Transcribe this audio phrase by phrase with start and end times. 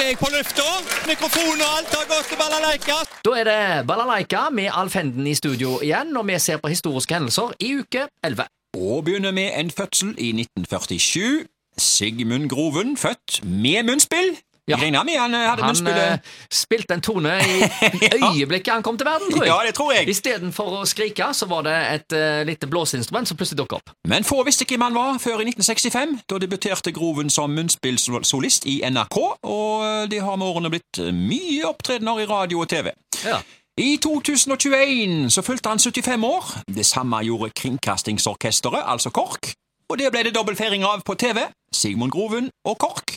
[0.00, 0.66] er jeg på lufta.
[1.08, 2.96] Mikrofon og alt har gått til balalaika.
[3.26, 7.52] Da er det Balalaika med Alfenden i studio igjen, og vi ser på historiske hendelser
[7.60, 8.46] i uke 11.
[8.80, 11.44] Og begynner med en fødsel i 1947.
[11.78, 14.36] Sigmund Groven, født med munnspill.
[14.68, 14.76] Ja.
[14.76, 15.96] Regner med han eh, hadde Han munnspill.
[15.98, 16.18] eh,
[16.52, 17.62] spilte en tone i
[18.30, 19.50] øyeblikket han kom til verden, tror jeg.
[19.52, 20.08] Ja, det tror jeg.
[20.12, 23.94] Istedenfor å skrike, så var det et uh, lite blåseinstrument som plutselig dukket opp.
[24.08, 26.18] Men få visste hvem han var før i 1965.
[26.30, 31.10] Da debuterte Groven som munnspillsolist i NRK, og eh, det har med årene blitt eh,
[31.14, 32.92] mye opptredener i radio og TV.
[33.24, 33.40] Ja.
[33.80, 36.52] I 2021 så fylte han 75 år.
[36.76, 39.52] Det samme gjorde Kringkastingsorkesteret, altså KORK.
[39.90, 41.46] Og det ble det dobbeltfeiring av på TV.
[41.74, 43.09] Sigmund Groven og KORK.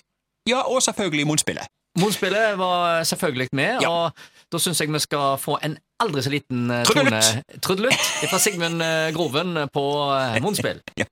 [0.49, 1.67] Ja, og selvfølgelig munnspillet.
[1.99, 3.89] Motspillet var selvfølgelig med, Ja.
[3.89, 4.11] og
[4.51, 7.21] da syns jeg vi skal få en aldri så liten eh, tone
[7.61, 7.93] Trudelutt.
[8.31, 10.81] Fra Sigmund eh, Groven på uh, munnspill.
[10.98, 11.05] Ja.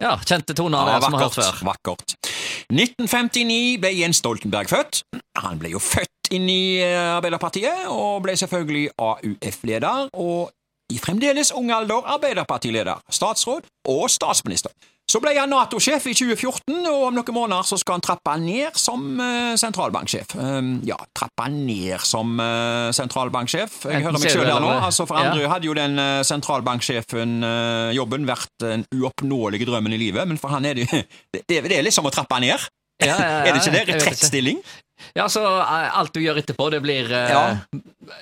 [0.00, 1.60] Ja, kjente toner Ja, som vi har hørt før.
[1.70, 2.14] vakkert.
[2.72, 5.02] 1959 ble Jens Stoltenberg født.
[5.40, 10.50] Han ble jo født inn i eh, Arbeiderpartiet, og ble selvfølgelig AUF-leder, og
[10.92, 14.72] i fremdeles ung alder Arbeiderpartileder, statsråd og statsminister.
[15.04, 18.72] Så ble han Nato-sjef i 2014, og om noen måneder så skal han trappe ned
[18.80, 20.32] som uh, sentralbanksjef.
[20.40, 23.82] Um, ja, trappe ned som uh, sentralbanksjef.
[23.84, 24.70] Jeg Enten hører meg sjøl der nå.
[24.88, 25.28] altså For Ja.
[25.34, 30.64] andre hadde jo den uh, sentralbanksjefen-jobben vært den uoppnåelige drømmen i livet, men for han
[30.64, 30.88] er det
[31.34, 32.64] det, det er liksom å trappe ned.
[33.02, 33.84] Ja, ja, er det ikke det?
[33.94, 34.62] Retrettstilling?
[35.14, 37.32] Ja, så eh, alt du gjør etterpå, det blir eh,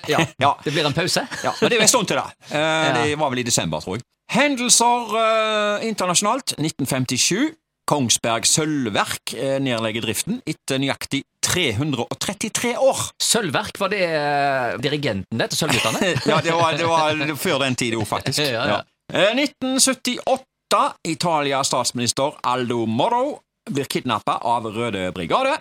[0.09, 0.53] Ja.
[0.63, 1.25] det blir en pause.
[1.43, 2.29] Ja, men det er jo en stund til, da.
[2.57, 4.05] Eh, Det var vel i desember, tror jeg.
[4.33, 6.55] Hendelser uh, internasjonalt.
[6.57, 7.53] 1957.
[7.85, 13.01] Kongsberg Sølvverk nedlegger driften etter nøyaktig 333 år.
[13.21, 14.07] Sølvverk, var det
[14.81, 16.13] dirigenten det til Sølvguttene?
[16.31, 18.39] ja, det var, det var før den tid, jo, faktisk.
[18.39, 18.79] Ja, ja.
[19.11, 20.47] Eh, 1978.
[21.05, 25.57] Italias statsminister Aldo Moro blir kidnappa av Røde brigade.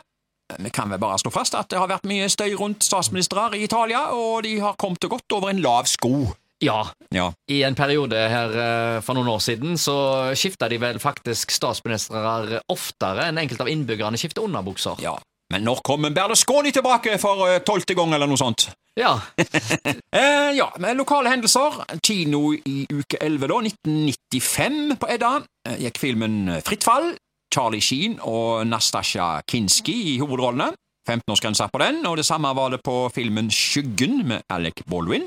[0.58, 3.64] Vi kan vel bare slå fast at det har vært mye støy rundt statsministre i
[3.64, 6.32] Italia, og de har kommet godt over en lav sko.
[6.62, 6.84] Ja.
[7.10, 7.32] Ja.
[7.50, 9.96] I en periode her eh, for noen år siden så
[10.38, 15.02] skifta de vel faktisk statsministre oftere enn enkelte av innbyggerne skifter underbukser.
[15.02, 15.18] ja.
[15.52, 18.70] Men når kommer Berlusconi tilbake for eh, tolvte gang, eller noe sånt?
[18.98, 19.18] Ja.
[20.12, 21.78] Eh, ja, med lokale hendelser.
[22.04, 25.30] Kino i uke 11, da, 1995 på Edda,
[25.68, 27.14] eh, gikk filmen Fritt fall.
[27.52, 30.72] Charlie Sheen og Nastasja Kinski i hovedrollene.
[31.08, 35.24] 15-årsgrensa på den, og det samme var det på filmen Skyggen med Alec Baldwin.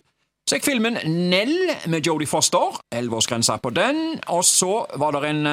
[0.47, 0.99] Så gikk filmen
[1.31, 1.55] Nell
[1.89, 2.77] med Jodie Foster.
[2.95, 4.19] 11-årsgrensa på den.
[4.29, 5.45] Og så var det en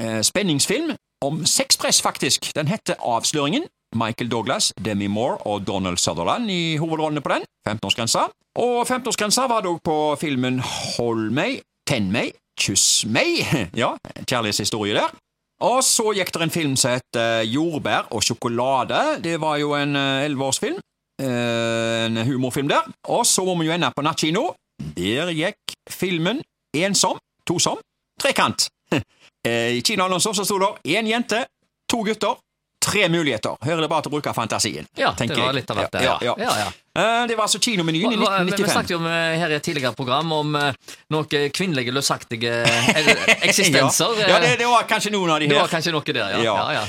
[0.00, 0.90] eh, spenningsfilm
[1.24, 2.50] om sexpress, faktisk.
[2.56, 3.64] Den heter Avsløringen.
[3.94, 7.46] Michael Douglas, Demi Moore og Donald Sutherland i hovedrollene på den.
[7.68, 8.26] 15-årsgrensa.
[8.58, 13.38] Og 15-årsgrensa var det òg på filmen Hold meg, Tenn meg, Kyss meg.
[13.78, 13.94] Ja,
[14.26, 15.14] kjærlighetshistorie der.
[15.62, 19.20] Og så gikk det en film som het eh, Jordbær og sjokolade.
[19.22, 20.80] Det var jo en elleveårsfilm.
[21.22, 22.82] en humorfilm der.
[23.06, 24.48] Og så må vi jo ende på nattkino.
[24.96, 26.42] Der gikk filmen
[26.74, 27.78] Ensom, tosom,
[28.20, 28.68] trekant.
[29.44, 31.42] Eh, I kinoannonser så sto det én jente,
[31.92, 32.38] to gutter,
[32.84, 33.56] tre muligheter.
[33.64, 34.86] Her er det bare til å bruke fantasien.
[35.00, 36.00] ja, det var litt av hvert.
[36.04, 36.70] Ja, Ja, ja.
[36.94, 39.54] Eh, Det var altså kinomenyen i Hva- hva- Vi snakket jo om, eh, her i
[39.56, 40.72] et tidligere program om eh,
[41.10, 42.52] noen kvinnelige løsaktige
[43.48, 44.14] eksistenser.
[44.28, 45.54] Ja, det, det var kanskje noen av de her.
[45.56, 46.42] Det var kanskje noe der, ja.
[46.44, 46.54] Ja.
[46.72, 46.84] ja, ja.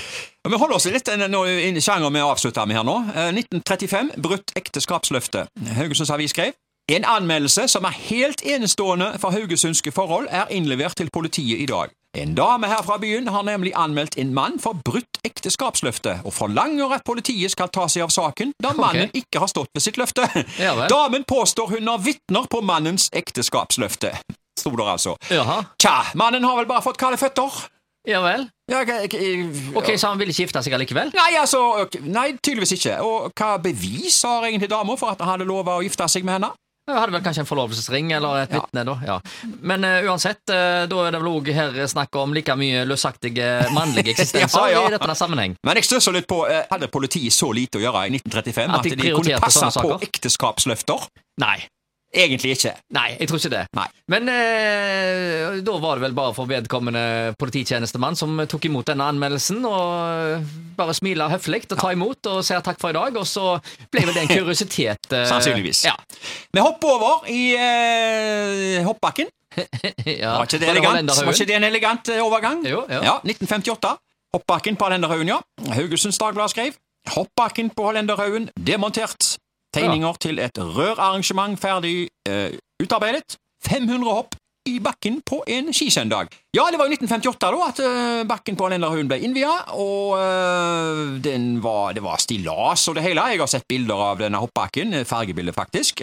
[0.46, 3.00] Vi holder oss litt i sjangeren vi avslutter med her nå.
[3.16, 5.48] Eh, 1935, brutt ekteskapsløfte.
[5.80, 6.54] Haugesunds Avis skrev
[6.94, 11.90] en anmeldelse som er helt enestående for haugesundske forhold, er innlevert til politiet i dag.
[12.16, 16.96] En dame her fra byen har nemlig anmeldt en mann for brutt ekteskapsløfte, og forlanger
[16.98, 20.28] at politiet skal ta seg av saken, da mannen ikke har stått ved sitt løfte.
[20.62, 20.74] Ja.
[20.90, 24.14] Damen påstår hun har vitner på mannens ekteskapsløfte.
[24.60, 25.16] Sto der altså.
[25.30, 25.62] Jaha.
[25.82, 27.66] Tja, mannen har vel bare fått kalde føtter.
[28.06, 28.46] Ja vel.
[28.72, 31.12] Ja, okay, Ok, Så han ville ikke gifte seg allikevel?
[31.18, 33.00] Nei, altså, okay, nei, tydeligvis ikke.
[33.06, 36.38] Og hva bevis har egentlig dama for at han hadde lova å gifte seg med
[36.40, 36.52] henne?
[36.86, 38.62] Jeg hadde vel kanskje en forlovelsesring eller et Ja.
[38.86, 38.96] da.
[39.06, 39.20] Ja.
[39.62, 43.48] Men uh, uansett, uh, da er det vel òg her snakk om like mye løsaktige
[43.74, 44.84] mannlige eksistenser Ja, ja.
[44.88, 45.56] i dette sammenheng.
[45.66, 48.78] Men jeg stusser litt på, uh, hadde politiet så lite å gjøre i 1935 At
[48.78, 51.10] at de de, kunne passe på ekteskapsløfter?
[51.42, 51.58] Nei.
[52.16, 52.72] Egentlig ikke.
[52.96, 53.62] Nei, jeg tror ikke det.
[53.76, 53.86] Nei.
[54.14, 59.60] Men eh, da var det vel bare for vedkommende polititjenestemann som tok imot denne anmeldelsen,
[59.68, 60.46] og
[60.80, 63.58] bare smila høflig og ta imot og sier takk for i dag, og så
[63.92, 65.12] ble vel det en kuriositet.
[65.12, 65.84] eh, Sannsynligvis.
[65.90, 65.96] Ja.
[66.56, 69.28] Vi hopper over i eh, hoppbakken.
[69.60, 70.38] ja.
[70.40, 71.12] Var ikke det elegant?
[71.16, 72.64] Var ikke det en elegant eh, overgang?
[72.68, 73.04] Jo, ja.
[73.12, 73.96] Ja, 1958.
[74.36, 75.38] Hoppbakken på Hollenderhaugen, ja.
[75.76, 76.76] Haugesunds Dagblad skrev
[77.14, 79.36] Hoppbakken på Hollenderhaugen demontert.
[79.76, 83.38] Tegninger til et rørarrangement ferdig eh, utarbeidet.
[83.68, 84.36] 500 hopp.
[84.66, 86.32] i bakken på en skisøndag.
[86.56, 90.16] Ja, det var jo 1958 da at eh, bakken på Lenderhaugen ble innvia, og
[91.26, 93.26] den var, det var stillas og det hele.
[93.34, 96.00] Jeg har sett bilder av denne hoppbakken, eh, fargebilde faktisk.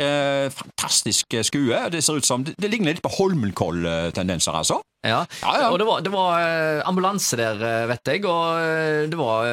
[0.53, 1.81] Fantastisk skue.
[1.93, 4.83] Det ser ut som, det, det ligner litt på Holmenkoll-tendenser, altså.
[5.03, 5.25] Ja.
[5.43, 5.69] Ja, ja.
[5.73, 6.45] Og det var, det var
[6.87, 7.59] ambulanse der,
[7.91, 9.49] vet jeg, og det var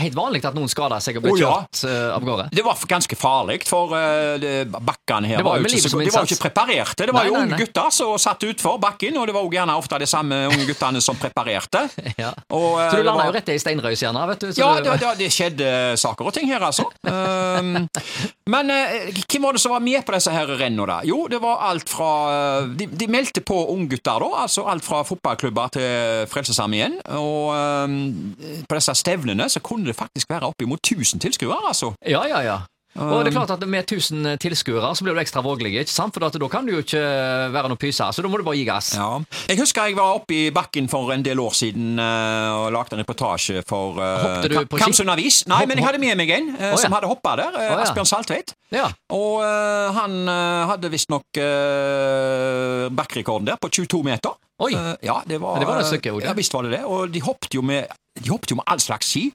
[0.00, 1.50] helt vanlig at noen skada seg og ble oh, ja.
[1.50, 1.82] kjørt
[2.14, 2.46] av gårde.
[2.56, 6.30] Det var ganske farlig, for bakkene her Det var var, jo ikke, så, de var
[6.30, 7.10] ikke preparerte.
[7.10, 9.76] Det var Nei, jo unge gutter som satt utfor bakken, og det var jo gjerne
[9.82, 11.86] ofte det samme unge guttene som preparerte.
[12.14, 12.30] Ja.
[12.54, 14.52] Og, eh, Så du landa jo rett i steinrøys, gjerne, vet du.
[14.52, 15.68] Så Ja, det, det, det skjedde
[15.98, 16.84] saker og ting her, altså.
[17.02, 17.88] Um,
[18.54, 21.00] men eh, hvem var det som var med på disse her rennene, da?
[21.08, 24.44] Jo, det var alt fra eh, De, de meldte på unggutter, da.
[24.44, 27.00] Altså alt fra fotballklubber til Frelsesarmeen.
[27.18, 27.96] Og um,
[28.68, 31.94] på disse stevnene så kunne det faktisk være oppimot 1000 tilskuere, altså.
[32.06, 32.60] Ja, ja, ja.
[32.94, 36.14] Og det er klart at Med 1000 tilskuere så blir du ekstra vågelig, ikke sant?
[36.14, 37.00] for da kan du jo ikke
[37.54, 38.06] være noe pyse.
[38.14, 38.92] Så da må du bare gi gass.
[38.94, 39.08] Ja.
[39.50, 42.94] Jeg husker jeg var oppe i bakken for en del år siden eh, og lagde
[42.94, 44.60] en reportasje for uh?
[44.78, 45.42] Kamsund Avis.
[45.50, 46.80] Nei, men jeg hadde med meg en uh, oh, ja.
[46.84, 47.56] som hadde hoppa der.
[47.56, 47.80] Uh, oh, ja.
[47.86, 48.54] Asbjørn Saltveit.
[48.74, 48.86] Ja.
[49.14, 54.38] Og uh, han uh, hadde visstnok uh, backrekorden der på 22 meter.
[54.62, 54.70] Oi.
[55.02, 56.14] Ja, det var, det var det stykke.
[56.22, 56.84] Ja, visst var det det.
[56.86, 57.90] Og de hoppet jo med,
[58.20, 59.28] de hoppet jo med all slags ski.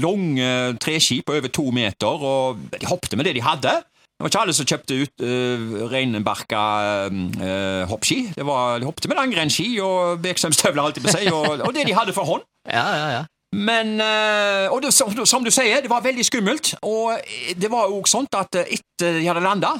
[0.00, 3.74] Lange treski på over to meter, og de hoppet med det de hadde.
[4.22, 6.62] Det var ikke alle som kjøpte ut uh, reinbarka
[7.10, 8.20] uh, hoppski.
[8.36, 11.96] Det var, de hoppet med langrennsski og Beksheim-støvler, alltid på seg, og, og det de
[11.96, 12.46] hadde for hånd.
[12.70, 13.22] Ja, ja, ja.
[13.52, 16.76] Men uh, Og det, som, som du sier, det var veldig skummelt.
[16.86, 17.18] Og
[17.58, 19.74] det var jo sånt at etter de hadde landa,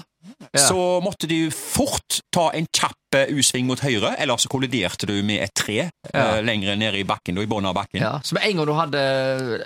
[0.58, 2.98] så måtte de fort ta en kjapp
[3.32, 5.78] U-sving mot høyre, eller så kolliderte du med et tre
[6.12, 6.38] Ja.
[6.38, 8.00] uh, lenger nede i bakken, da, i av bakken.
[8.00, 8.20] ja.
[8.24, 9.02] Så med en gang du hadde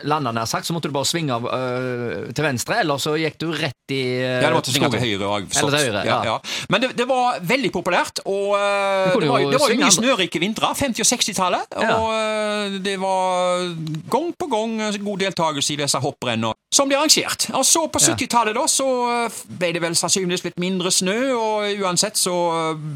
[0.04, 3.38] landa nær sagt, så måtte du bare svinge av øh, til venstre, eller så gikk
[3.40, 5.26] du rett i uh, Ja, du måtte svinge til høyre.
[5.26, 6.06] òg.
[6.06, 6.36] Ja, ja.
[6.68, 10.40] Men det, det var veldig populært, og uh, det var, det var jo mye snørike
[10.42, 11.76] vintre, 50- og 60-tallet.
[11.82, 11.96] Ja.
[11.96, 13.64] Og eh, det var
[14.10, 17.48] gang på gang eh, god deltakelse i disse hopprennene som ble arrangert.
[17.56, 21.82] Og så på 70-tallet da, så eh, ble det vel sannsynligvis litt mindre snø, og
[21.84, 22.36] uansett så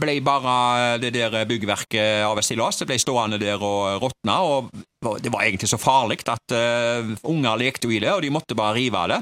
[0.00, 0.39] ble bare
[1.02, 4.70] det der byggverket av stillas, det ble stående der og råtna, og
[5.00, 8.74] det var egentlig så farlig at uh, unger lekte i det, og de måtte bare
[8.76, 9.20] rive av det.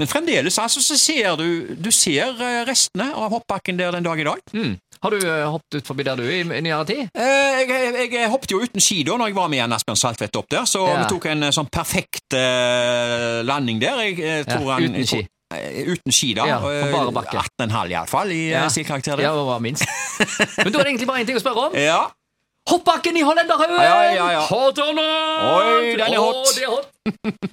[0.00, 4.20] Men fremdeles altså, så ser du, du ser eh, restene av hoppbakken der den dag
[4.20, 4.40] i dag.
[4.56, 4.78] Mm.
[5.00, 7.02] Har du uh, hoppet ut forbi der du i, i nyere tid?
[7.12, 10.40] Uh, jeg, jeg, jeg hoppet jo uten ski da når jeg var med Asbjørn Saltvedt
[10.40, 11.02] opp der, så Ja.
[11.02, 14.00] vi tok en sånn perfekt uh, landing der.
[14.08, 15.22] Jeg, tror Ja, han, uten ski.
[15.56, 16.46] Eh, uten ski, da.
[16.46, 17.42] Ja, på Eh, bare bakke.
[17.62, 18.62] 18,5 iallfall i Ja.
[18.64, 18.68] ja.
[18.70, 19.84] stilkarakter Ja, det var minst.
[20.58, 21.76] Men da er det egentlig bare én ting å spørre om.
[21.78, 22.08] Ja.
[22.70, 23.80] Hoppbakken i Hollenderhaugen!
[23.82, 24.40] Ja, ja, ja.
[24.46, 25.06] Hot or not?
[25.56, 26.36] Oi, den er hot.
[26.36, 27.48] Oh, det er hot.